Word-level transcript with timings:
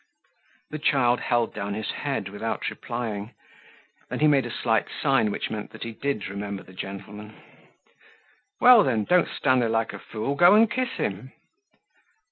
The 0.71 0.79
child 0.79 1.19
held 1.19 1.53
down 1.53 1.75
his 1.75 1.91
head 1.91 2.27
without 2.27 2.71
replying. 2.71 3.35
Then 4.09 4.19
he 4.19 4.25
made 4.25 4.47
a 4.47 4.51
slight 4.51 4.87
sign 4.99 5.29
which 5.29 5.51
meant 5.51 5.69
that 5.73 5.83
he 5.83 5.91
did 5.91 6.27
remember 6.27 6.63
the 6.63 6.73
gentleman. 6.73 7.35
"Well! 8.59 8.83
Then, 8.83 9.03
don't 9.03 9.29
stand 9.29 9.61
there 9.61 9.69
like 9.69 9.93
a 9.93 9.99
fool; 9.99 10.33
go 10.33 10.55
and 10.55 10.71
kiss 10.71 10.89
him." 10.93 11.33